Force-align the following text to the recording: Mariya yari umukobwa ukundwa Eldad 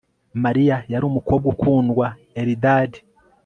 Mariya 0.43 0.77
yari 0.91 1.03
umukobwa 1.09 1.45
ukundwa 1.53 2.05
Eldad 2.41 2.91